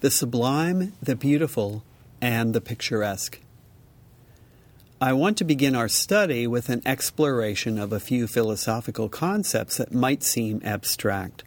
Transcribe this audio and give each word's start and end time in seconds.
the 0.00 0.10
sublime, 0.10 0.92
the 1.02 1.16
beautiful, 1.16 1.82
and 2.20 2.54
the 2.54 2.60
picturesque. 2.60 3.40
I 5.00 5.12
want 5.12 5.36
to 5.38 5.44
begin 5.44 5.76
our 5.76 5.88
study 5.88 6.46
with 6.46 6.68
an 6.68 6.82
exploration 6.84 7.78
of 7.78 7.92
a 7.92 8.00
few 8.00 8.26
philosophical 8.26 9.08
concepts 9.08 9.76
that 9.76 9.94
might 9.94 10.22
seem 10.22 10.60
abstract. 10.64 11.44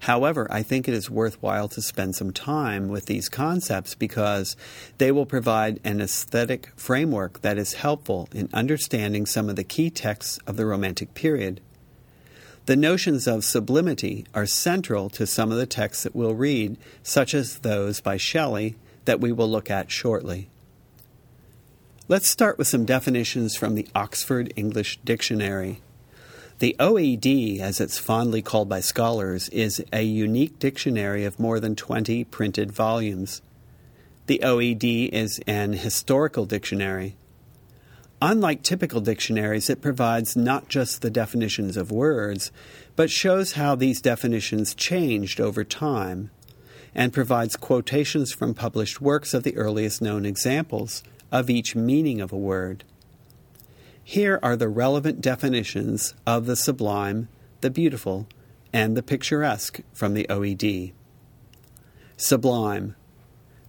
However, 0.00 0.46
I 0.50 0.62
think 0.62 0.88
it 0.88 0.94
is 0.94 1.10
worthwhile 1.10 1.68
to 1.68 1.82
spend 1.82 2.16
some 2.16 2.32
time 2.32 2.88
with 2.88 3.04
these 3.04 3.28
concepts 3.28 3.94
because 3.94 4.56
they 4.96 5.12
will 5.12 5.26
provide 5.26 5.78
an 5.84 6.00
aesthetic 6.00 6.70
framework 6.74 7.42
that 7.42 7.58
is 7.58 7.74
helpful 7.74 8.26
in 8.32 8.48
understanding 8.54 9.26
some 9.26 9.50
of 9.50 9.56
the 9.56 9.64
key 9.64 9.90
texts 9.90 10.38
of 10.46 10.56
the 10.56 10.64
Romantic 10.64 11.12
period. 11.12 11.60
The 12.70 12.76
notions 12.76 13.26
of 13.26 13.44
sublimity 13.44 14.26
are 14.32 14.46
central 14.46 15.10
to 15.10 15.26
some 15.26 15.50
of 15.50 15.58
the 15.58 15.66
texts 15.66 16.04
that 16.04 16.14
we'll 16.14 16.36
read, 16.36 16.76
such 17.02 17.34
as 17.34 17.58
those 17.58 18.00
by 18.00 18.16
Shelley 18.16 18.76
that 19.06 19.18
we 19.18 19.32
will 19.32 19.50
look 19.50 19.68
at 19.68 19.90
shortly. 19.90 20.48
Let's 22.06 22.28
start 22.28 22.58
with 22.58 22.68
some 22.68 22.84
definitions 22.84 23.56
from 23.56 23.74
the 23.74 23.88
Oxford 23.92 24.52
English 24.54 25.00
Dictionary. 25.04 25.80
The 26.60 26.76
OED, 26.78 27.58
as 27.58 27.80
it's 27.80 27.98
fondly 27.98 28.40
called 28.40 28.68
by 28.68 28.78
scholars, 28.78 29.48
is 29.48 29.84
a 29.92 30.02
unique 30.02 30.60
dictionary 30.60 31.24
of 31.24 31.40
more 31.40 31.58
than 31.58 31.74
20 31.74 32.22
printed 32.22 32.70
volumes. 32.70 33.42
The 34.28 34.38
OED 34.44 35.08
is 35.12 35.40
an 35.48 35.72
historical 35.72 36.46
dictionary. 36.46 37.16
Unlike 38.22 38.62
typical 38.62 39.00
dictionaries, 39.00 39.70
it 39.70 39.80
provides 39.80 40.36
not 40.36 40.68
just 40.68 41.00
the 41.00 41.10
definitions 41.10 41.78
of 41.78 41.90
words, 41.90 42.52
but 42.94 43.10
shows 43.10 43.52
how 43.52 43.74
these 43.74 44.02
definitions 44.02 44.74
changed 44.74 45.40
over 45.40 45.64
time, 45.64 46.30
and 46.94 47.14
provides 47.14 47.56
quotations 47.56 48.30
from 48.30 48.52
published 48.52 49.00
works 49.00 49.32
of 49.32 49.42
the 49.42 49.56
earliest 49.56 50.02
known 50.02 50.26
examples 50.26 51.02
of 51.32 51.48
each 51.48 51.74
meaning 51.74 52.20
of 52.20 52.30
a 52.30 52.36
word. 52.36 52.84
Here 54.04 54.38
are 54.42 54.56
the 54.56 54.68
relevant 54.68 55.22
definitions 55.22 56.14
of 56.26 56.44
the 56.44 56.56
sublime, 56.56 57.28
the 57.62 57.70
beautiful, 57.70 58.26
and 58.72 58.96
the 58.96 59.02
picturesque 59.02 59.80
from 59.94 60.12
the 60.12 60.26
OED. 60.28 60.92
Sublime. 62.18 62.96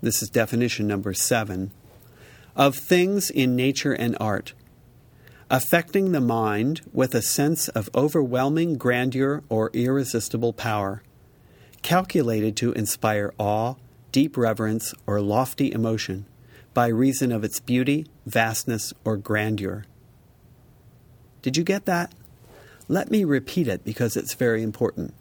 This 0.02 0.22
is 0.22 0.30
definition 0.30 0.88
number 0.88 1.14
seven. 1.14 1.72
Of 2.56 2.76
things 2.76 3.30
in 3.30 3.56
nature 3.56 3.94
and 3.94 4.18
art, 4.20 4.54
affecting 5.50 6.12
the 6.12 6.22
mind 6.22 6.82
with 6.92 7.16
a 7.16 7.22
sense 7.22 7.68
of 7.70 7.90
overwhelming 7.96 8.76
grandeur 8.78 9.44
or 9.50 9.70
irresistible 9.74 10.54
power, 10.54 11.02
calculated 11.82 12.56
to 12.58 12.74
inspire 12.74 13.34
awe, 13.38 13.76
deep 14.12 14.36
reverence, 14.36 14.94
or 15.08 15.22
lofty 15.22 15.72
emotion 15.72 16.26
by 16.74 16.88
reason 16.88 17.32
of 17.32 17.44
its 17.44 17.60
beauty, 17.60 18.06
vastness, 18.26 18.94
or 19.04 19.18
grandeur 19.18 19.86
did 21.42 21.58
you 21.58 21.64
get 21.64 21.86
that? 21.86 22.14
Let 22.88 23.10
me 23.10 23.24
repeat 23.24 23.68
it 23.68 23.84
because 23.84 24.16
it's 24.16 24.36
very 24.36 24.62
important. 24.62 25.14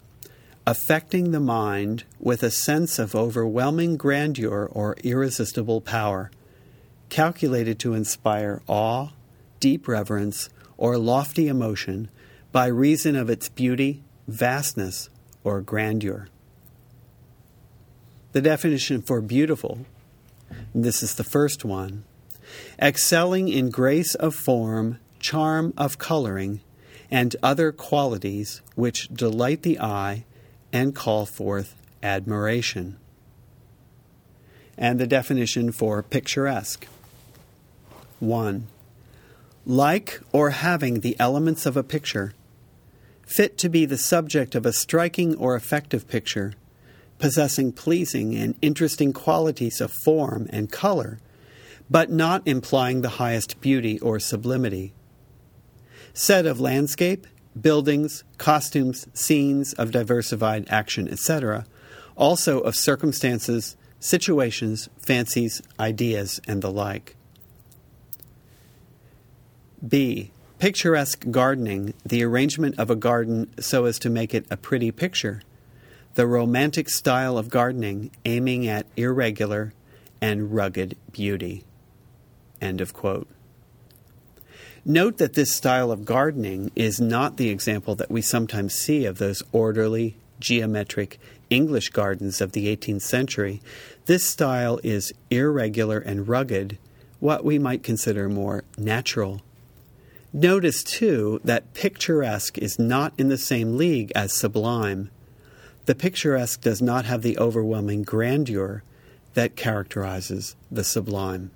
Affecting 0.67 1.31
the 1.31 1.39
mind 1.39 2.03
with 2.19 2.43
a 2.43 2.51
sense 2.51 2.99
of 2.99 3.15
overwhelming 3.15 3.97
grandeur 3.97 4.69
or 4.71 4.95
irresistible 5.03 5.81
power, 5.81 6.29
calculated 7.11 7.77
to 7.77 7.93
inspire 7.93 8.63
awe, 8.65 9.09
deep 9.59 9.87
reverence, 9.87 10.49
or 10.77 10.97
lofty 10.97 11.47
emotion 11.47 12.09
by 12.51 12.65
reason 12.65 13.15
of 13.15 13.29
its 13.29 13.49
beauty, 13.49 14.01
vastness, 14.27 15.09
or 15.43 15.61
grandeur. 15.61 16.27
The 18.31 18.41
definition 18.41 19.03
for 19.03 19.21
beautiful, 19.21 19.85
this 20.73 21.03
is 21.03 21.13
the 21.13 21.23
first 21.23 21.63
one, 21.63 22.05
excelling 22.81 23.49
in 23.49 23.69
grace 23.69 24.15
of 24.15 24.33
form 24.33 24.97
charm 25.21 25.73
of 25.77 25.97
coloring, 25.97 26.61
and 27.09 27.35
other 27.43 27.71
qualities 27.71 28.61
which 28.75 29.07
delight 29.09 29.61
the 29.61 29.79
eye 29.79 30.25
and 30.73 30.95
call 30.95 31.25
forth 31.25 31.75
admiration. 32.01 32.97
And 34.77 34.99
the 34.99 35.07
definition 35.07 35.71
for 35.71 36.01
picturesque 36.01 36.87
1. 38.21 38.67
Like 39.65 40.21
or 40.31 40.51
having 40.51 41.01
the 41.01 41.19
elements 41.19 41.65
of 41.65 41.75
a 41.75 41.83
picture, 41.83 42.33
fit 43.25 43.57
to 43.57 43.69
be 43.69 43.85
the 43.85 43.97
subject 43.97 44.55
of 44.55 44.65
a 44.65 44.73
striking 44.73 45.35
or 45.35 45.55
effective 45.55 46.07
picture, 46.07 46.53
possessing 47.19 47.71
pleasing 47.71 48.35
and 48.35 48.55
interesting 48.61 49.11
qualities 49.13 49.81
of 49.81 49.91
form 49.91 50.47
and 50.51 50.71
color, 50.71 51.19
but 51.89 52.09
not 52.09 52.41
implying 52.47 53.01
the 53.01 53.17
highest 53.19 53.59
beauty 53.61 53.99
or 53.99 54.19
sublimity 54.19 54.93
said 56.13 56.45
of 56.45 56.59
landscape, 56.59 57.27
buildings, 57.59 58.23
costumes, 58.37 59.07
scenes 59.13 59.73
of 59.73 59.91
diversified 59.91 60.67
action, 60.69 61.07
etc., 61.07 61.65
also 62.15 62.59
of 62.59 62.75
circumstances, 62.75 63.75
situations, 63.99 64.89
fancies, 64.97 65.61
ideas, 65.79 66.39
and 66.47 66.61
the 66.61 66.71
like. 66.71 67.15
B. 69.87 70.31
Picturesque 70.59 71.25
gardening, 71.31 71.95
the 72.05 72.23
arrangement 72.23 72.77
of 72.77 72.91
a 72.91 72.95
garden 72.95 73.51
so 73.59 73.85
as 73.85 73.97
to 73.99 74.11
make 74.11 74.33
it 74.33 74.45
a 74.51 74.57
pretty 74.57 74.91
picture. 74.91 75.41
The 76.13 76.27
romantic 76.27 76.87
style 76.87 77.37
of 77.37 77.49
gardening 77.49 78.11
aiming 78.23 78.67
at 78.67 78.85
irregular 78.95 79.73
and 80.21 80.53
rugged 80.53 80.97
beauty. 81.11 81.63
End 82.61 82.79
of 82.79 82.93
quote. 82.93 83.27
Note 84.85 85.17
that 85.17 85.33
this 85.33 85.55
style 85.55 85.91
of 85.91 86.05
gardening 86.05 86.71
is 86.75 86.99
not 86.99 87.37
the 87.37 87.49
example 87.49 87.95
that 87.95 88.11
we 88.11 88.21
sometimes 88.21 88.75
see 88.75 89.05
of 89.05 89.17
those 89.17 89.41
orderly, 89.51 90.15
geometric 90.39 91.19
English 91.49 91.89
gardens 91.89 92.39
of 92.39 92.51
the 92.51 92.75
18th 92.75 93.01
century. 93.01 93.61
This 94.05 94.23
style 94.23 94.79
is 94.83 95.13
irregular 95.29 95.99
and 95.99 96.27
rugged, 96.27 96.77
what 97.19 97.43
we 97.43 97.57
might 97.59 97.83
consider 97.83 98.29
more 98.29 98.63
natural. 98.77 99.41
Notice, 100.33 100.83
too, 100.83 101.41
that 101.43 101.73
picturesque 101.73 102.57
is 102.57 102.79
not 102.79 103.13
in 103.17 103.27
the 103.27 103.37
same 103.37 103.75
league 103.75 104.11
as 104.15 104.33
sublime. 104.33 105.09
The 105.85 105.95
picturesque 105.95 106.61
does 106.61 106.81
not 106.81 107.03
have 107.05 107.21
the 107.21 107.37
overwhelming 107.37 108.03
grandeur 108.03 108.83
that 109.33 109.57
characterizes 109.57 110.55
the 110.69 110.85
sublime. 110.85 111.51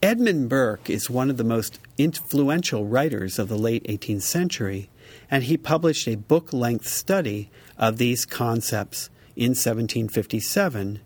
Edmund 0.00 0.48
Burke 0.48 0.90
is 0.90 1.08
one 1.08 1.30
of 1.30 1.36
the 1.36 1.44
most 1.44 1.80
influential 1.98 2.86
writers 2.86 3.38
of 3.38 3.48
the 3.48 3.58
late 3.58 3.84
18th 3.84 4.22
century, 4.22 4.90
and 5.30 5.44
he 5.44 5.56
published 5.56 6.06
a 6.06 6.16
book 6.16 6.52
length 6.52 6.86
study 6.86 7.50
of 7.78 7.98
these 7.98 8.24
concepts 8.24 9.10
in 9.36 9.50
1757, 9.50 11.00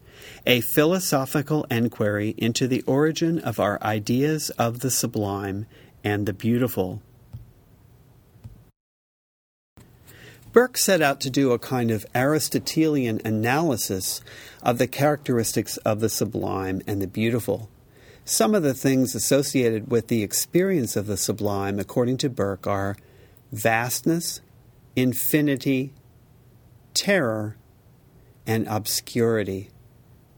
a 0.47 0.61
philosophical 0.63 1.65
enquiry 1.71 2.35
into 2.39 2.67
the 2.67 2.83
origin 2.83 3.39
of 3.39 3.61
our 3.61 3.83
ideas 3.83 4.51
of 4.51 4.81
the 4.81 4.91
sublime 4.91 5.67
and 6.07 6.25
the 6.25 6.33
beautiful. 6.33 7.03
Burke 10.53 10.77
set 10.77 11.03
out 11.03 11.21
to 11.23 11.31
do 11.31 11.51
a 11.51 11.59
kind 11.59 11.91
of 11.91 12.07
Aristotelian 12.15 13.21
analysis 13.25 14.21
of 14.63 14.79
the 14.79 14.87
characteristics 14.87 15.79
of 15.79 15.99
the 15.99 16.09
sublime 16.09 16.81
and 16.87 17.03
the 17.03 17.09
beautiful. 17.09 17.69
Some 18.25 18.55
of 18.55 18.63
the 18.63 18.73
things 18.73 19.17
associated 19.17 19.91
with 19.91 20.07
the 20.07 20.23
experience 20.23 20.95
of 20.95 21.09
the 21.09 21.17
sublime, 21.17 21.81
according 21.81 22.19
to 22.19 22.31
Burke, 22.31 22.69
are 22.69 22.97
vastness, 23.51 24.41
infinity, 24.95 25.93
terror, 26.95 27.57
and 28.47 28.69
obscurity. 28.69 29.71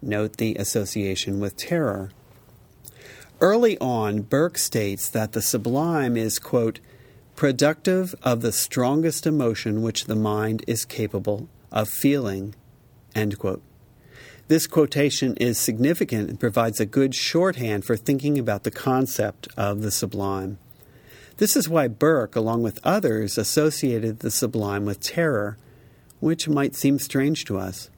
Note 0.00 0.38
the 0.38 0.54
association 0.54 1.40
with 1.40 1.58
terror. 1.58 2.10
Early 3.40 3.78
on, 3.78 4.22
Burke 4.22 4.58
states 4.58 5.08
that 5.10 5.30
the 5.30 5.42
sublime 5.42 6.16
is, 6.16 6.40
quote, 6.40 6.80
productive 7.36 8.16
of 8.24 8.40
the 8.40 8.50
strongest 8.50 9.28
emotion 9.28 9.80
which 9.80 10.06
the 10.06 10.16
mind 10.16 10.64
is 10.66 10.84
capable 10.84 11.48
of 11.70 11.88
feeling, 11.88 12.56
end 13.14 13.38
quote. 13.38 13.62
This 14.48 14.66
quotation 14.66 15.36
is 15.36 15.56
significant 15.56 16.30
and 16.30 16.40
provides 16.40 16.80
a 16.80 16.86
good 16.86 17.14
shorthand 17.14 17.84
for 17.84 17.96
thinking 17.96 18.40
about 18.40 18.64
the 18.64 18.72
concept 18.72 19.46
of 19.56 19.82
the 19.82 19.92
sublime. 19.92 20.58
This 21.36 21.54
is 21.54 21.68
why 21.68 21.86
Burke, 21.86 22.34
along 22.34 22.62
with 22.62 22.80
others, 22.82 23.38
associated 23.38 24.18
the 24.18 24.32
sublime 24.32 24.84
with 24.84 24.98
terror, 24.98 25.56
which 26.18 26.48
might 26.48 26.74
seem 26.74 26.98
strange 26.98 27.44
to 27.44 27.58
us. 27.58 27.88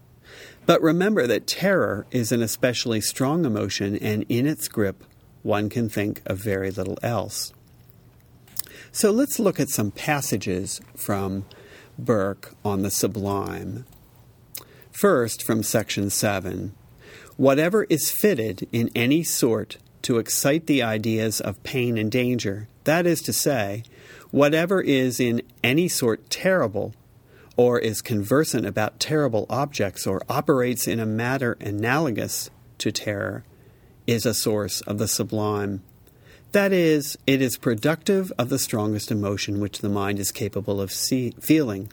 But 0.67 0.83
remember 0.83 1.27
that 1.27 1.47
terror 1.47 2.07
is 2.11 2.31
an 2.31 2.43
especially 2.43 3.01
strong 3.01 3.47
emotion, 3.47 3.97
and 3.97 4.27
in 4.29 4.47
its 4.47 4.69
grip, 4.69 5.05
one 5.43 5.69
can 5.69 5.89
think 5.89 6.23
of 6.27 6.39
very 6.39 6.71
little 6.71 6.99
else. 7.03 7.53
So 8.93 9.11
let's 9.11 9.39
look 9.39 9.61
at 9.61 9.69
some 9.69 9.91
passages 9.91 10.81
from 10.97 11.47
Burke 11.99 12.55
on 12.65 12.83
the 12.83 12.91
sublime. 12.91 13.87
First, 14.91 15.43
from 15.43 15.63
section 15.63 16.11
7 16.11 16.75
Whatever 17.37 17.85
is 17.85 18.11
fitted 18.11 18.69
in 18.71 18.91
any 18.95 19.23
sort 19.23 19.79
to 20.03 20.19
excite 20.19 20.67
the 20.67 20.83
ideas 20.83 21.41
of 21.41 21.63
pain 21.63 21.97
and 21.97 22.11
danger, 22.11 22.69
that 22.85 23.07
is 23.07 23.21
to 23.23 23.33
say, 23.33 23.83
whatever 24.31 24.81
is 24.81 25.21
in 25.21 25.43
any 25.63 25.89
sort 25.89 26.29
terrible, 26.29 26.95
or 27.57 27.79
is 27.79 28.03
conversant 28.03 28.67
about 28.67 29.01
terrible 29.01 29.47
objects, 29.49 30.07
or 30.07 30.23
operates 30.29 30.87
in 30.87 31.01
a 31.01 31.07
matter 31.07 31.57
analogous 31.61 32.51
to 32.79 32.93
terror, 32.93 33.45
is 34.11 34.27
a 34.27 34.35
source 34.35 34.81
of 34.83 34.99
the 34.99 35.07
sublime. 35.07 35.83
That 36.51 36.73
is, 36.73 37.17
it 37.29 37.41
is 37.41 37.57
productive 37.57 38.33
of 38.37 38.49
the 38.49 38.59
strongest 38.59 39.13
emotion 39.13 39.61
which 39.61 39.79
the 39.79 39.89
mind 39.89 40.19
is 40.19 40.33
capable 40.33 40.81
of 40.81 40.91
see- 40.91 41.35
feeling. 41.41 41.93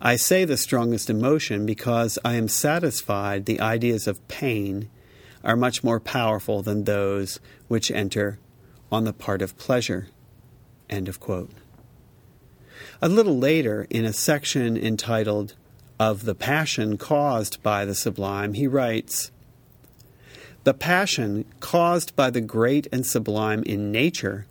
I 0.00 0.16
say 0.16 0.46
the 0.46 0.56
strongest 0.56 1.10
emotion 1.10 1.66
because 1.66 2.18
I 2.24 2.34
am 2.34 2.48
satisfied 2.48 3.44
the 3.44 3.60
ideas 3.60 4.06
of 4.06 4.26
pain 4.28 4.88
are 5.44 5.56
much 5.56 5.84
more 5.84 6.00
powerful 6.00 6.62
than 6.62 6.84
those 6.84 7.38
which 7.68 7.90
enter 7.90 8.38
on 8.90 9.04
the 9.04 9.12
part 9.12 9.42
of 9.42 9.58
pleasure. 9.58 10.08
End 10.88 11.06
of 11.06 11.20
quote. 11.20 11.50
A 13.02 13.10
little 13.10 13.38
later, 13.38 13.86
in 13.90 14.06
a 14.06 14.12
section 14.14 14.74
entitled 14.76 15.54
Of 16.00 16.24
the 16.24 16.34
Passion 16.34 16.96
Caused 16.96 17.62
by 17.62 17.84
the 17.84 17.94
Sublime, 17.94 18.54
he 18.54 18.66
writes 18.66 19.30
The 20.64 20.74
passion 20.74 21.44
caused 21.60 22.16
by 22.16 22.30
the 22.30 22.40
great 22.40 22.88
and 22.90 23.06
sublime 23.06 23.62
in 23.64 23.92
nature, 23.92 24.46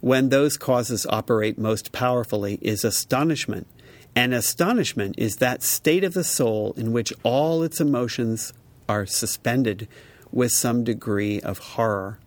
when 0.00 0.28
those 0.28 0.56
causes 0.56 1.06
operate 1.08 1.58
most 1.58 1.92
powerfully, 1.92 2.58
is 2.62 2.84
astonishment 2.84 3.66
and 4.14 4.34
astonishment 4.34 5.14
is 5.18 5.36
that 5.36 5.62
state 5.62 6.04
of 6.04 6.14
the 6.14 6.24
soul 6.24 6.74
in 6.76 6.92
which 6.92 7.12
all 7.22 7.62
its 7.62 7.80
emotions 7.80 8.52
are 8.88 9.06
suspended 9.06 9.88
with 10.32 10.52
some 10.52 10.84
degree 10.84 11.40
of 11.40 11.58
horror. 11.58 12.18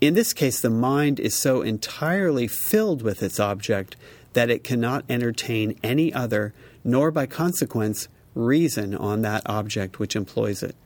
In 0.00 0.14
this 0.14 0.32
case, 0.32 0.60
the 0.60 0.70
mind 0.70 1.18
is 1.18 1.34
so 1.34 1.62
entirely 1.62 2.46
filled 2.46 3.02
with 3.02 3.22
its 3.22 3.40
object 3.40 3.96
that 4.34 4.50
it 4.50 4.62
cannot 4.62 5.04
entertain 5.08 5.78
any 5.82 6.12
other, 6.12 6.54
nor 6.84 7.10
by 7.10 7.26
consequence 7.26 8.08
reason 8.34 8.94
on 8.94 9.22
that 9.22 9.42
object 9.46 9.98
which 9.98 10.14
employs 10.14 10.62
it. 10.62 10.76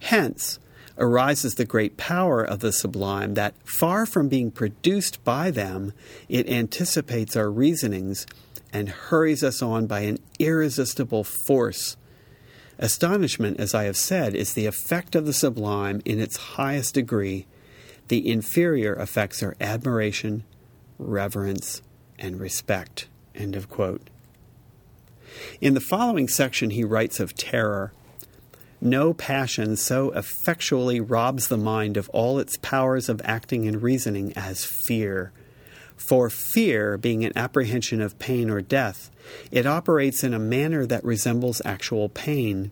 Hence 0.00 0.58
arises 0.98 1.54
the 1.54 1.64
great 1.64 1.96
power 1.96 2.42
of 2.42 2.60
the 2.60 2.72
sublime 2.72 3.34
that, 3.34 3.54
far 3.64 4.04
from 4.04 4.28
being 4.28 4.50
produced 4.50 5.22
by 5.24 5.50
them, 5.50 5.92
it 6.28 6.48
anticipates 6.48 7.36
our 7.36 7.50
reasonings 7.50 8.26
and 8.72 8.88
hurries 8.88 9.44
us 9.44 9.62
on 9.62 9.86
by 9.86 10.00
an 10.00 10.18
irresistible 10.38 11.24
force. 11.24 11.96
Astonishment, 12.78 13.58
as 13.58 13.74
I 13.74 13.84
have 13.84 13.96
said, 13.96 14.34
is 14.34 14.54
the 14.54 14.66
effect 14.66 15.14
of 15.14 15.26
the 15.26 15.32
sublime 15.32 16.00
in 16.04 16.20
its 16.20 16.36
highest 16.36 16.94
degree. 16.94 17.46
The 18.08 18.30
inferior 18.30 18.94
effects 18.94 19.42
are 19.42 19.56
admiration, 19.60 20.44
reverence, 20.98 21.82
and 22.18 22.38
respect. 22.38 23.08
End 23.34 23.56
of 23.56 23.68
quote. 23.68 24.10
In 25.60 25.74
the 25.74 25.80
following 25.80 26.28
section, 26.28 26.70
he 26.70 26.84
writes 26.84 27.20
of 27.20 27.34
terror. 27.34 27.92
No 28.80 29.12
passion 29.12 29.76
so 29.76 30.10
effectually 30.12 31.00
robs 31.00 31.48
the 31.48 31.56
mind 31.56 31.96
of 31.96 32.08
all 32.10 32.38
its 32.38 32.56
powers 32.58 33.08
of 33.08 33.20
acting 33.24 33.66
and 33.66 33.82
reasoning 33.82 34.32
as 34.36 34.64
fear. 34.64 35.32
For 35.96 36.30
fear, 36.30 36.96
being 36.96 37.24
an 37.24 37.32
apprehension 37.34 38.00
of 38.00 38.18
pain 38.20 38.48
or 38.48 38.60
death, 38.60 39.10
it 39.50 39.66
operates 39.66 40.22
in 40.22 40.32
a 40.32 40.38
manner 40.38 40.86
that 40.86 41.04
resembles 41.04 41.60
actual 41.64 42.08
pain. 42.08 42.70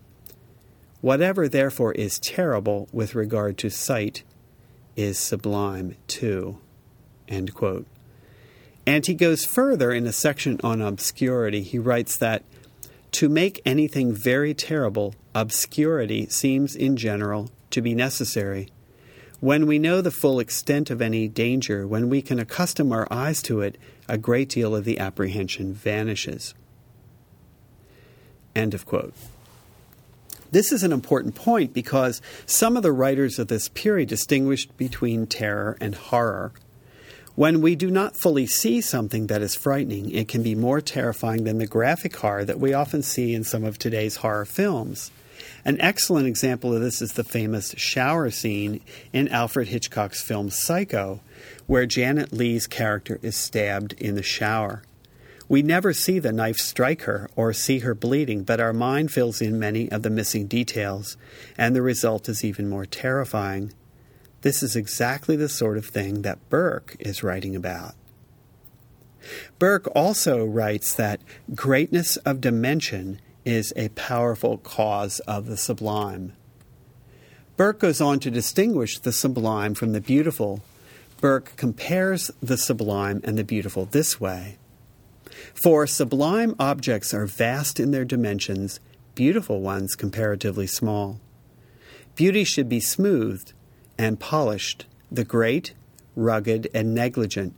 Whatever, 1.01 1.49
therefore, 1.49 1.93
is 1.93 2.21
terrible 2.21 2.89
with 2.93 3.17
regard 3.17 3.59
to 3.59 3.71
sight 3.71 4.23
is 4.95 5.19
sublime 5.19 5.97
too. 6.07 6.59
And 7.29 7.51
he 9.05 9.15
goes 9.15 9.45
further 9.45 9.93
in 9.93 10.07
a 10.07 10.13
section 10.13 10.61
on 10.63 10.81
obscurity. 10.81 11.63
He 11.63 11.79
writes 11.79 12.17
that 12.19 12.45
to 13.17 13.31
make 13.31 13.63
anything 13.65 14.13
very 14.13 14.53
terrible, 14.53 15.15
obscurity 15.35 16.27
seems 16.29 16.77
in 16.77 16.99
general 16.99 17.51
to 17.71 17.81
be 17.81 17.95
necessary. 17.95 18.69
When 19.41 19.67
we 19.67 19.79
know 19.79 20.03
the 20.03 20.11
full 20.11 20.39
extent 20.39 20.91
of 20.91 21.01
any 21.01 21.27
danger, 21.27 21.87
when 21.87 22.11
we 22.11 22.21
can 22.21 22.39
accustom 22.39 22.93
our 22.93 23.09
eyes 23.11 23.41
to 23.45 23.63
it, 23.63 23.79
a 24.07 24.19
great 24.19 24.51
deal 24.51 24.77
of 24.77 24.85
the 24.85 24.99
apprehension 24.99 25.73
vanishes. 25.73 26.53
End 28.55 28.75
of 28.75 28.85
quote. 28.85 29.15
This 30.51 30.71
is 30.71 30.83
an 30.83 30.93
important 30.93 31.35
point 31.35 31.73
because 31.73 32.21
some 32.45 32.77
of 32.77 32.83
the 32.83 32.93
writers 32.93 33.39
of 33.39 33.49
this 33.49 33.71
period 33.71 34.11
distinguished 34.11 34.77
between 34.77 35.27
terror 35.27 35.79
and 35.81 35.95
horror. 35.95 36.53
When 37.37 37.61
we 37.61 37.77
do 37.77 37.91
not 37.91 38.17
fully 38.17 38.47
see 38.47 38.81
something 38.81 39.27
that 39.27 39.43
is 39.43 39.55
frightening, 39.55 40.11
it 40.11 40.27
can 40.27 40.43
be 40.43 40.55
more 40.55 40.81
terrifying 40.81 41.45
than 41.45 41.59
the 41.59 41.67
graphic 41.67 42.17
horror 42.17 42.47
that 42.47 42.59
we 42.59 42.73
often 42.73 43.03
see 43.03 43.35
in 43.35 43.45
some 43.45 43.63
of 43.63 43.79
today's 43.79 44.17
horror 44.17 44.47
films. 44.47 45.11
An 45.63 45.79
excellent 45.79 46.27
example 46.27 46.75
of 46.75 46.81
this 46.81 47.03
is 47.03 47.13
the 47.13 47.23
famous 47.23 47.75
shower 47.77 48.31
scene 48.31 48.81
in 49.13 49.29
Alfred 49.29 49.69
Hitchcock's 49.69 50.23
film 50.23 50.49
Psycho, 50.49 51.21
where 51.67 51.85
Janet 51.85 52.33
Leigh's 52.33 52.67
character 52.67 53.21
is 53.21 53.37
stabbed 53.37 53.93
in 53.99 54.15
the 54.15 54.23
shower. 54.23 54.83
We 55.47 55.61
never 55.61 55.93
see 55.93 56.19
the 56.19 56.33
knife 56.33 56.57
strike 56.57 57.03
her 57.03 57.29
or 57.37 57.53
see 57.53 57.81
her 57.81 57.95
bleeding, 57.95 58.45
but 58.45 58.61
our 58.61 58.73
mind 58.73 59.13
fills 59.13 59.43
in 59.43 59.59
many 59.59 59.91
of 59.91 60.03
the 60.03 60.09
missing 60.09 60.47
details, 60.47 61.19
and 61.59 61.77
the 61.77 61.83
result 61.83 62.31
is 62.31 62.43
even 62.43 62.67
more 62.67 62.87
terrifying. 62.87 63.75
This 64.43 64.63
is 64.63 64.77
exactly 64.77 65.37
the 65.37 65.49
sort 65.49 65.79
of 65.79 65.87
thing 65.87 66.23
that 66.23 66.49
Burke 66.49 66.97
is 66.99 67.23
writing 67.23 67.57
about. 67.57 67.95
Burke 69.59 69.89
also 69.95 70.45
writes 70.45 70.95
that 70.95 71.21
greatness 71.55 72.17
of 72.19 72.41
dimension 72.41 73.21
is 73.45 73.73
a 73.77 73.89
powerful 73.91 74.59
cause 74.59 75.21
of 75.21 75.47
the 75.47 75.57
sublime. 75.57 76.33
Burke 77.57 77.81
goes 77.81 78.01
on 78.01 78.21
to 78.21 78.31
distinguish 78.31 78.99
the 78.99 79.13
sublime 79.13 79.75
from 79.75 79.93
the 79.93 80.01
beautiful. 80.01 80.63
Burke 81.21 81.57
compares 81.57 82.31
the 82.43 82.59
sublime 82.59 83.21
and 83.25 83.39
the 83.39 83.45
beautiful 83.45 83.87
this 83.87 84.21
way 84.21 84.59
For 85.55 85.87
sublime 85.87 86.55
objects 86.59 87.15
are 87.15 87.27
vast 87.27 87.81
in 87.81 87.93
their 87.93 88.05
dimensions, 88.05 88.79
beautiful 89.15 89.61
ones 89.61 89.97
comparatively 89.97 90.67
small. 90.67 91.21
Beauty 92.15 92.45
should 92.45 92.69
be 92.69 92.81
smoothed 92.81 93.53
and 93.99 94.21
polished, 94.21 94.87
the 95.11 95.25
great, 95.25 95.75
rugged, 96.15 96.69
and 96.75 96.95
negligent. 96.95 97.55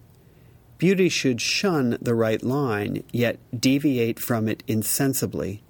Beauty 0.79 1.09
should 1.09 1.41
shun 1.41 1.99
the 2.01 2.15
right 2.15 2.43
line, 2.43 3.03
yet 3.13 3.39
deviate 3.59 4.21
from 4.21 4.49
it 4.49 4.63
insensibly. 4.67 5.63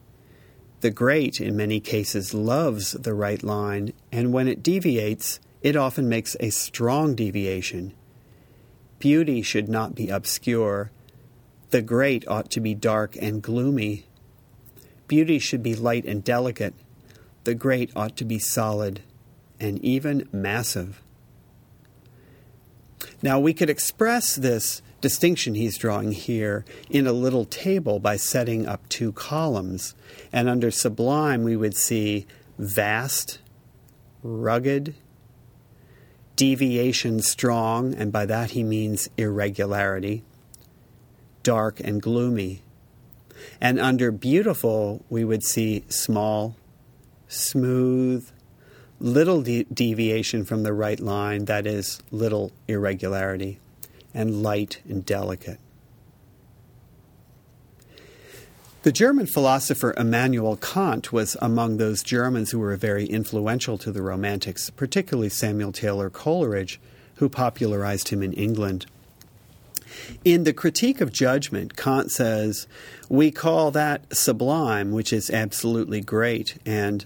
The 0.80 0.90
great, 0.90 1.40
in 1.40 1.56
many 1.56 1.80
cases, 1.80 2.34
loves 2.34 2.92
the 2.92 3.14
right 3.14 3.42
line, 3.42 3.92
and 4.12 4.32
when 4.32 4.48
it 4.48 4.62
deviates, 4.62 5.40
it 5.62 5.76
often 5.76 6.08
makes 6.08 6.36
a 6.40 6.50
strong 6.50 7.14
deviation. 7.14 7.94
Beauty 8.98 9.42
should 9.42 9.68
not 9.68 9.94
be 9.94 10.08
obscure. 10.08 10.90
The 11.70 11.82
great 11.82 12.26
ought 12.28 12.50
to 12.50 12.60
be 12.60 12.74
dark 12.74 13.16
and 13.20 13.42
gloomy. 13.42 14.06
Beauty 15.06 15.38
should 15.38 15.62
be 15.62 15.74
light 15.74 16.04
and 16.04 16.22
delicate. 16.22 16.74
The 17.44 17.54
great 17.54 17.90
ought 17.96 18.16
to 18.18 18.24
be 18.24 18.38
solid 18.38 19.00
and 19.60 19.82
even 19.84 20.28
massive. 20.32 21.02
Now, 23.22 23.40
we 23.40 23.52
could 23.52 23.70
express 23.70 24.36
this 24.36 24.82
distinction 25.00 25.54
he's 25.54 25.78
drawing 25.78 26.12
here 26.12 26.64
in 26.90 27.06
a 27.06 27.12
little 27.12 27.44
table 27.44 27.98
by 27.98 28.16
setting 28.16 28.66
up 28.66 28.88
two 28.88 29.12
columns. 29.12 29.94
And 30.32 30.48
under 30.48 30.70
sublime, 30.70 31.44
we 31.44 31.56
would 31.56 31.76
see 31.76 32.26
vast, 32.58 33.38
rugged, 34.22 34.94
deviation 36.36 37.20
strong, 37.20 37.94
and 37.94 38.12
by 38.12 38.26
that 38.26 38.52
he 38.52 38.62
means 38.62 39.08
irregularity, 39.16 40.24
dark 41.42 41.80
and 41.80 42.00
gloomy. 42.00 42.62
And 43.60 43.78
under 43.78 44.10
beautiful, 44.10 45.04
we 45.08 45.24
would 45.24 45.44
see 45.44 45.84
small, 45.88 46.56
smooth, 47.28 48.28
little 49.00 49.42
de- 49.42 49.64
deviation 49.64 50.44
from 50.44 50.62
the 50.62 50.72
right 50.72 51.00
line, 51.00 51.44
that 51.46 51.66
is, 51.66 52.00
little 52.10 52.52
irregularity 52.66 53.60
and 54.14 54.42
light 54.42 54.80
and 54.88 55.04
delicate. 55.04 55.60
The 58.82 58.92
German 58.92 59.26
philosopher 59.26 59.92
Immanuel 59.96 60.56
Kant 60.56 61.12
was 61.12 61.36
among 61.42 61.76
those 61.76 62.02
Germans 62.02 62.52
who 62.52 62.58
were 62.58 62.76
very 62.76 63.06
influential 63.06 63.76
to 63.78 63.90
the 63.92 64.02
Romantics, 64.02 64.70
particularly 64.70 65.28
Samuel 65.28 65.72
Taylor 65.72 66.08
Coleridge, 66.08 66.80
who 67.16 67.28
popularized 67.28 68.08
him 68.08 68.22
in 68.22 68.32
England. 68.32 68.86
In 70.24 70.44
the 70.44 70.52
Critique 70.52 71.00
of 71.00 71.12
Judgment, 71.12 71.76
Kant 71.76 72.12
says, 72.12 72.66
We 73.08 73.30
call 73.30 73.70
that 73.72 74.16
sublime, 74.16 74.92
which 74.92 75.12
is 75.12 75.28
absolutely 75.28 76.00
great, 76.00 76.58
and 76.64 77.04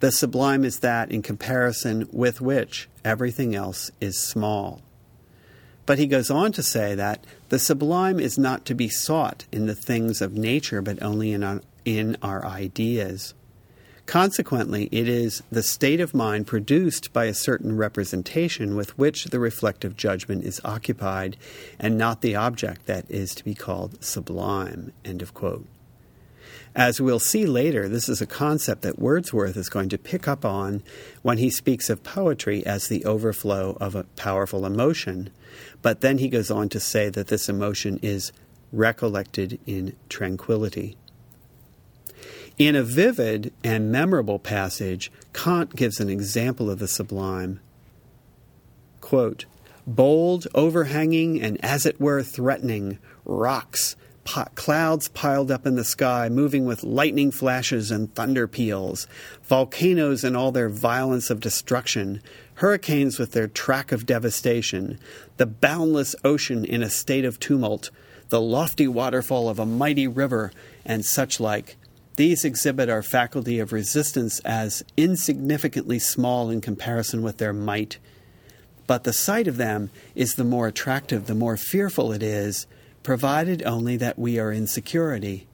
the 0.00 0.12
sublime 0.12 0.64
is 0.64 0.80
that 0.80 1.10
in 1.10 1.22
comparison 1.22 2.08
with 2.12 2.40
which 2.40 2.88
everything 3.04 3.54
else 3.54 3.90
is 4.00 4.18
small. 4.18 4.82
But 5.86 5.98
he 5.98 6.06
goes 6.06 6.30
on 6.30 6.52
to 6.52 6.62
say 6.62 6.94
that 6.94 7.24
the 7.48 7.58
sublime 7.58 8.20
is 8.20 8.38
not 8.38 8.64
to 8.66 8.74
be 8.74 8.88
sought 8.88 9.46
in 9.50 9.66
the 9.66 9.74
things 9.74 10.20
of 10.20 10.34
nature, 10.34 10.82
but 10.82 11.02
only 11.02 11.32
in 11.32 11.42
our, 11.42 11.62
in 11.84 12.16
our 12.20 12.44
ideas. 12.44 13.34
Consequently, 14.04 14.88
it 14.92 15.08
is 15.08 15.42
the 15.50 15.62
state 15.62 16.00
of 16.00 16.14
mind 16.14 16.46
produced 16.46 17.12
by 17.12 17.24
a 17.24 17.34
certain 17.34 17.76
representation 17.76 18.76
with 18.76 18.96
which 18.96 19.24
the 19.26 19.38
reflective 19.38 19.96
judgment 19.96 20.44
is 20.44 20.60
occupied, 20.64 21.36
and 21.78 21.98
not 21.98 22.22
the 22.22 22.36
object 22.36 22.86
that 22.86 23.04
is 23.10 23.34
to 23.34 23.44
be 23.44 23.54
called 23.54 24.02
sublime. 24.02 24.92
End 25.04 25.20
of 25.20 25.34
quote. 25.34 25.66
As 26.74 27.00
we'll 27.00 27.18
see 27.18 27.46
later, 27.46 27.88
this 27.88 28.08
is 28.08 28.20
a 28.20 28.26
concept 28.26 28.82
that 28.82 28.98
Wordsworth 28.98 29.56
is 29.56 29.68
going 29.68 29.88
to 29.88 29.98
pick 29.98 30.28
up 30.28 30.44
on 30.44 30.82
when 31.22 31.38
he 31.38 31.50
speaks 31.50 31.90
of 31.90 32.04
poetry 32.04 32.64
as 32.64 32.88
the 32.88 33.04
overflow 33.04 33.76
of 33.80 33.94
a 33.94 34.04
powerful 34.04 34.64
emotion. 34.64 35.30
But 35.82 36.00
then 36.00 36.18
he 36.18 36.28
goes 36.28 36.50
on 36.50 36.68
to 36.70 36.80
say 36.80 37.08
that 37.08 37.28
this 37.28 37.48
emotion 37.48 37.98
is 38.02 38.32
recollected 38.72 39.58
in 39.66 39.96
tranquility. 40.08 40.96
In 42.58 42.74
a 42.74 42.82
vivid 42.82 43.52
and 43.62 43.92
memorable 43.92 44.38
passage, 44.38 45.12
Kant 45.32 45.76
gives 45.76 46.00
an 46.00 46.08
example 46.08 46.70
of 46.70 46.80
the 46.80 46.88
sublime. 46.88 47.60
Quote, 49.00 49.46
Bold, 49.86 50.46
overhanging, 50.54 51.40
and 51.40 51.62
as 51.64 51.86
it 51.86 52.00
were 52.00 52.22
threatening, 52.22 52.98
rocks, 53.24 53.96
clouds 54.54 55.08
piled 55.08 55.50
up 55.50 55.66
in 55.66 55.76
the 55.76 55.84
sky, 55.84 56.28
moving 56.28 56.66
with 56.66 56.82
lightning 56.82 57.30
flashes 57.30 57.90
and 57.90 58.14
thunder 58.14 58.46
peals, 58.46 59.06
volcanoes 59.44 60.22
in 60.22 60.36
all 60.36 60.52
their 60.52 60.68
violence 60.68 61.30
of 61.30 61.40
destruction, 61.40 62.22
hurricanes 62.54 63.18
with 63.18 63.32
their 63.32 63.48
track 63.48 63.90
of 63.90 64.04
devastation, 64.04 64.98
the 65.36 65.46
boundless 65.46 66.14
ocean 66.24 66.64
in 66.64 66.82
a 66.82 66.90
state 66.90 67.24
of 67.24 67.40
tumult, 67.40 67.90
the 68.28 68.40
lofty 68.40 68.86
waterfall 68.86 69.48
of 69.48 69.58
a 69.58 69.66
mighty 69.66 70.06
river, 70.06 70.52
and 70.84 71.04
such 71.04 71.40
like. 71.40 71.76
These 72.16 72.44
exhibit 72.44 72.88
our 72.88 73.02
faculty 73.02 73.60
of 73.60 73.72
resistance 73.72 74.40
as 74.40 74.82
insignificantly 74.96 75.98
small 75.98 76.50
in 76.50 76.60
comparison 76.60 77.22
with 77.22 77.38
their 77.38 77.52
might. 77.52 77.98
But 78.86 79.04
the 79.04 79.12
sight 79.12 79.46
of 79.46 79.56
them 79.56 79.90
is 80.14 80.34
the 80.34 80.44
more 80.44 80.66
attractive, 80.66 81.26
the 81.26 81.34
more 81.34 81.56
fearful 81.56 82.12
it 82.12 82.22
is, 82.22 82.66
provided 83.08 83.62
only 83.62 83.96
that 83.96 84.18
we 84.18 84.38
are 84.38 84.52
in 84.52 84.66
security. 84.66 85.48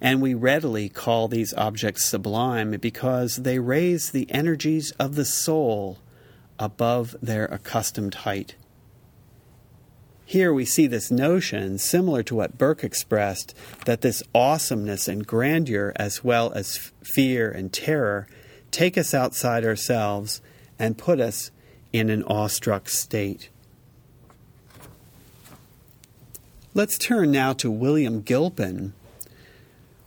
And 0.00 0.20
we 0.20 0.34
readily 0.34 0.88
call 0.88 1.28
these 1.28 1.54
objects 1.54 2.04
sublime 2.04 2.72
because 2.80 3.36
they 3.36 3.60
raise 3.60 4.10
the 4.10 4.28
energies 4.28 4.90
of 4.98 5.14
the 5.14 5.24
soul 5.24 6.00
above 6.58 7.14
their 7.22 7.44
accustomed 7.44 8.14
height. 8.26 8.56
Here 10.24 10.52
we 10.52 10.64
see 10.64 10.88
this 10.88 11.08
notion, 11.08 11.78
similar 11.78 12.24
to 12.24 12.34
what 12.34 12.58
Burke 12.58 12.82
expressed, 12.82 13.54
that 13.84 14.00
this 14.00 14.24
awesomeness 14.34 15.06
and 15.06 15.24
grandeur, 15.24 15.92
as 15.94 16.24
well 16.24 16.50
as 16.54 16.90
fear 17.04 17.48
and 17.48 17.72
terror, 17.72 18.26
take 18.72 18.98
us 18.98 19.14
outside 19.14 19.64
ourselves 19.64 20.42
and 20.76 20.98
put 20.98 21.20
us 21.20 21.52
in 21.92 22.10
an 22.10 22.24
awestruck 22.24 22.88
state. 22.88 23.48
Let's 26.76 26.98
turn 26.98 27.30
now 27.30 27.54
to 27.54 27.70
William 27.70 28.20
Gilpin. 28.20 28.92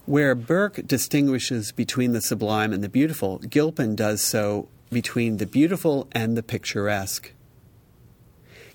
Where 0.06 0.36
Burke 0.36 0.86
distinguishes 0.86 1.72
between 1.72 2.12
the 2.12 2.20
sublime 2.20 2.72
and 2.72 2.80
the 2.84 2.88
beautiful, 2.88 3.38
Gilpin 3.38 3.96
does 3.96 4.22
so 4.22 4.68
between 4.88 5.38
the 5.38 5.46
beautiful 5.46 6.06
and 6.12 6.36
the 6.36 6.44
picturesque. 6.44 7.32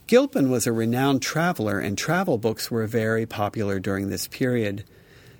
Gilpin 0.07 0.49
was 0.49 0.67
a 0.67 0.73
renowned 0.73 1.21
traveler, 1.21 1.79
and 1.79 1.97
travel 1.97 2.37
books 2.37 2.69
were 2.69 2.85
very 2.85 3.25
popular 3.25 3.79
during 3.79 4.09
this 4.09 4.27
period. 4.27 4.83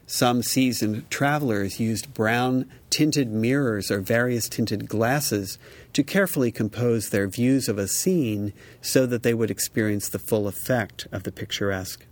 Some 0.08 0.42
seasoned 0.42 1.10
travelers 1.10 1.82
used 1.82 2.14
brown 2.14 2.72
tinted 2.90 3.34
mirrors 3.34 3.92
or 3.92 4.00
various 4.00 4.48
tinted 4.48 4.88
glasses 4.88 5.60
to 5.92 6.06
carefully 6.06 6.54
compose 6.54 7.10
their 7.10 7.28
views 7.28 7.68
of 7.68 7.78
a 7.78 7.90
scene 7.90 8.54
so 8.82 9.06
that 9.08 9.24
they 9.24 9.34
would 9.34 9.52
experience 9.52 10.08
the 10.08 10.20
full 10.20 10.48
effect 10.48 11.06
of 11.12 11.24
the 11.24 11.34
picturesque. 11.34 12.06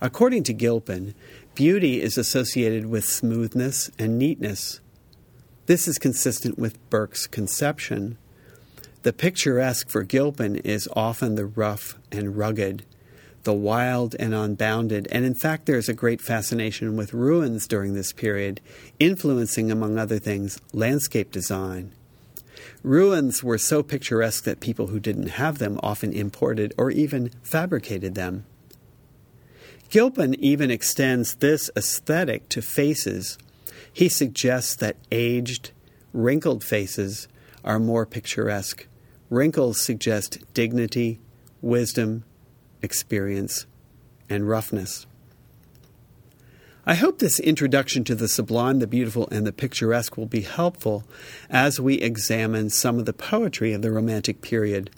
According 0.00 0.44
to 0.44 0.52
Gilpin, 0.52 1.14
beauty 1.56 2.00
is 2.00 2.16
associated 2.16 2.86
with 2.86 3.04
smoothness 3.04 3.90
and 3.98 4.16
neatness. 4.16 4.80
This 5.66 5.88
is 5.88 5.98
consistent 5.98 6.56
with 6.56 6.88
Burke's 6.88 7.26
conception. 7.26 8.16
The 9.02 9.12
picturesque 9.12 9.88
for 9.88 10.04
Gilpin 10.04 10.56
is 10.56 10.88
often 10.94 11.34
the 11.34 11.46
rough 11.46 11.98
and 12.12 12.36
rugged, 12.36 12.84
the 13.42 13.52
wild 13.52 14.14
and 14.20 14.34
unbounded, 14.34 15.08
and 15.10 15.24
in 15.24 15.34
fact, 15.34 15.66
there 15.66 15.78
is 15.78 15.88
a 15.88 15.94
great 15.94 16.20
fascination 16.20 16.96
with 16.96 17.12
ruins 17.12 17.66
during 17.66 17.94
this 17.94 18.12
period, 18.12 18.60
influencing, 19.00 19.72
among 19.72 19.98
other 19.98 20.20
things, 20.20 20.60
landscape 20.72 21.32
design. 21.32 21.92
Ruins 22.84 23.42
were 23.42 23.58
so 23.58 23.82
picturesque 23.82 24.44
that 24.44 24.60
people 24.60 24.88
who 24.88 25.00
didn't 25.00 25.28
have 25.28 25.58
them 25.58 25.80
often 25.82 26.12
imported 26.12 26.72
or 26.78 26.92
even 26.92 27.30
fabricated 27.42 28.14
them. 28.14 28.44
Gilpin 29.88 30.34
even 30.34 30.70
extends 30.70 31.36
this 31.36 31.70
aesthetic 31.76 32.48
to 32.50 32.60
faces. 32.60 33.38
He 33.92 34.08
suggests 34.08 34.76
that 34.76 34.96
aged, 35.10 35.70
wrinkled 36.12 36.62
faces 36.62 37.26
are 37.64 37.78
more 37.78 38.04
picturesque. 38.04 38.86
Wrinkles 39.30 39.80
suggest 39.80 40.38
dignity, 40.52 41.20
wisdom, 41.62 42.24
experience, 42.82 43.66
and 44.28 44.48
roughness. 44.48 45.06
I 46.84 46.94
hope 46.94 47.18
this 47.18 47.38
introduction 47.40 48.04
to 48.04 48.14
the 48.14 48.28
sublime, 48.28 48.78
the 48.78 48.86
beautiful, 48.86 49.28
and 49.30 49.46
the 49.46 49.52
picturesque 49.52 50.16
will 50.16 50.26
be 50.26 50.40
helpful 50.40 51.04
as 51.50 51.78
we 51.78 51.96
examine 51.96 52.70
some 52.70 52.98
of 52.98 53.04
the 53.04 53.12
poetry 53.12 53.74
of 53.74 53.82
the 53.82 53.90
Romantic 53.90 54.40
period. 54.40 54.90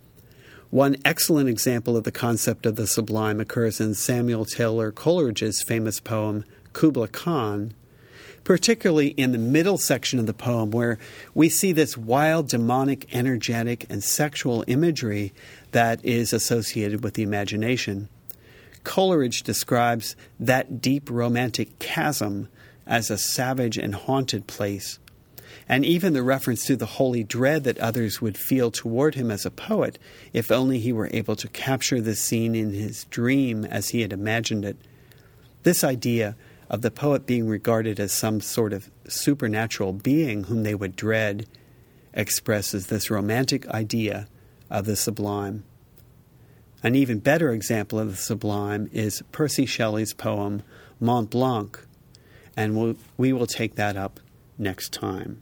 One 0.70 0.98
excellent 1.04 1.48
example 1.48 1.96
of 1.96 2.04
the 2.04 2.12
concept 2.12 2.64
of 2.64 2.76
the 2.76 2.86
sublime 2.86 3.40
occurs 3.40 3.80
in 3.80 3.94
Samuel 3.94 4.44
Taylor 4.44 4.92
Coleridge's 4.92 5.62
famous 5.62 5.98
poem, 5.98 6.44
Kubla 6.72 7.08
Khan, 7.08 7.74
particularly 8.44 9.08
in 9.08 9.32
the 9.32 9.38
middle 9.38 9.78
section 9.78 10.20
of 10.20 10.26
the 10.26 10.32
poem, 10.32 10.70
where 10.70 10.96
we 11.34 11.48
see 11.48 11.72
this 11.72 11.96
wild, 11.96 12.48
demonic, 12.48 13.12
energetic, 13.12 13.84
and 13.90 14.04
sexual 14.04 14.62
imagery 14.68 15.32
that 15.72 16.04
is 16.04 16.32
associated 16.32 17.02
with 17.02 17.14
the 17.14 17.24
imagination. 17.24 18.08
Coleridge 18.84 19.42
describes 19.42 20.14
that 20.38 20.80
deep 20.80 21.10
romantic 21.10 21.80
chasm 21.80 22.48
as 22.86 23.10
a 23.10 23.18
savage 23.18 23.76
and 23.76 23.96
haunted 23.96 24.46
place. 24.46 25.00
And 25.70 25.84
even 25.84 26.14
the 26.14 26.24
reference 26.24 26.66
to 26.66 26.74
the 26.74 26.84
holy 26.84 27.22
dread 27.22 27.62
that 27.62 27.78
others 27.78 28.20
would 28.20 28.36
feel 28.36 28.72
toward 28.72 29.14
him 29.14 29.30
as 29.30 29.46
a 29.46 29.52
poet, 29.52 30.00
if 30.32 30.50
only 30.50 30.80
he 30.80 30.92
were 30.92 31.08
able 31.12 31.36
to 31.36 31.46
capture 31.46 32.00
the 32.00 32.16
scene 32.16 32.56
in 32.56 32.72
his 32.72 33.04
dream 33.04 33.64
as 33.64 33.90
he 33.90 34.00
had 34.00 34.12
imagined 34.12 34.64
it. 34.64 34.76
This 35.62 35.84
idea 35.84 36.34
of 36.68 36.82
the 36.82 36.90
poet 36.90 37.24
being 37.24 37.46
regarded 37.46 38.00
as 38.00 38.12
some 38.12 38.40
sort 38.40 38.72
of 38.72 38.90
supernatural 39.06 39.92
being 39.92 40.42
whom 40.42 40.64
they 40.64 40.74
would 40.74 40.96
dread 40.96 41.46
expresses 42.12 42.88
this 42.88 43.08
romantic 43.08 43.64
idea 43.68 44.26
of 44.70 44.86
the 44.86 44.96
sublime. 44.96 45.62
An 46.82 46.96
even 46.96 47.20
better 47.20 47.52
example 47.52 48.00
of 48.00 48.10
the 48.10 48.16
sublime 48.16 48.90
is 48.92 49.22
Percy 49.30 49.66
Shelley's 49.66 50.14
poem 50.14 50.64
Mont 50.98 51.30
Blanc, 51.30 51.78
and 52.56 52.76
we'll, 52.76 52.96
we 53.16 53.32
will 53.32 53.46
take 53.46 53.76
that 53.76 53.96
up 53.96 54.18
next 54.58 54.92
time. 54.92 55.40